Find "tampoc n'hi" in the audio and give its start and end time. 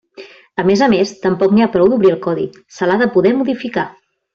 1.27-1.67